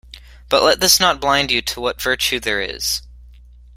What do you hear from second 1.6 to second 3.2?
to what virtue there is